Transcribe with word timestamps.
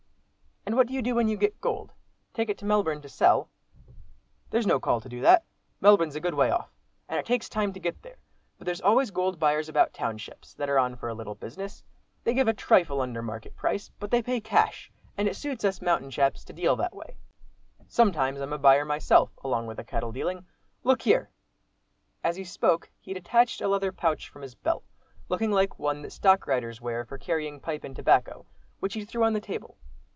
"And 0.63 0.77
what 0.77 0.87
do 0.87 0.93
you 0.93 1.01
do 1.01 1.15
when 1.15 1.27
you 1.27 1.35
get 1.35 1.59
gold—take 1.59 2.47
it 2.47 2.57
to 2.59 2.65
Melbourne 2.65 3.01
to 3.01 3.09
sell?" 3.09 3.49
"There's 4.51 4.67
no 4.67 4.79
call 4.79 5.01
to 5.01 5.09
do 5.09 5.19
that. 5.19 5.43
Melbourne's 5.81 6.15
a 6.15 6.21
good 6.21 6.35
way 6.35 6.49
off, 6.49 6.71
and 7.09 7.19
it 7.19 7.25
takes 7.25 7.49
time 7.49 7.73
to 7.73 7.79
get 7.79 8.01
there. 8.03 8.15
But 8.57 8.67
there's 8.67 8.79
always 8.79 9.11
gold 9.11 9.37
buyers 9.37 9.67
about 9.67 9.91
townships, 9.93 10.53
that 10.53 10.69
are 10.69 10.79
on 10.79 10.95
for 10.95 11.09
a 11.09 11.13
little 11.13 11.35
business. 11.35 11.83
They 12.23 12.33
give 12.33 12.47
a 12.47 12.53
trifle 12.53 13.01
under 13.01 13.21
market 13.21 13.55
price, 13.57 13.91
but 13.99 14.11
they 14.11 14.21
pay 14.21 14.39
cash, 14.39 14.89
and 15.17 15.27
it 15.27 15.35
suits 15.35 15.65
us 15.65 15.81
mountain 15.81 16.09
chaps 16.09 16.45
to 16.45 16.53
deal 16.53 16.77
that 16.77 16.95
way. 16.95 17.17
Sometimes 17.89 18.39
I'm 18.39 18.53
a 18.53 18.57
buyer 18.57 18.85
myself, 18.85 19.37
along 19.43 19.67
with 19.67 19.75
the 19.75 19.83
cattle 19.83 20.13
dealing. 20.13 20.45
Look 20.85 21.01
here!" 21.01 21.31
As 22.23 22.37
he 22.37 22.45
spoke, 22.45 22.89
he 22.99 23.13
detached 23.13 23.59
a 23.59 23.67
leather 23.67 23.91
pouch 23.91 24.29
from 24.29 24.41
his 24.41 24.55
belt, 24.55 24.85
looking 25.27 25.51
like 25.51 25.77
one 25.79 26.01
that 26.03 26.11
stockriders 26.13 26.79
wear 26.79 27.03
for 27.03 27.17
carrying 27.17 27.59
pipe 27.59 27.83
and 27.83 27.95
tobacco, 27.95 28.45
which 28.79 28.93
he 28.93 29.03
threw 29.03 29.25
on 29.25 29.33
the 29.33 29.41
table. 29.41 29.77